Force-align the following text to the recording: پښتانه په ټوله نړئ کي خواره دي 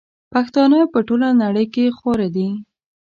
پښتانه 0.33 0.79
په 0.93 0.99
ټوله 1.07 1.27
نړئ 1.43 1.65
کي 1.73 1.83
خواره 1.97 2.27
دي 2.35 2.47